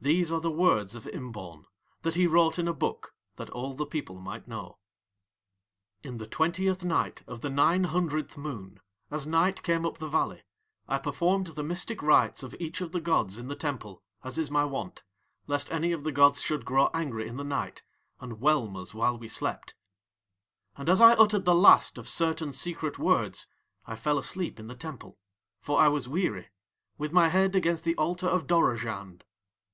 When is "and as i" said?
20.76-21.14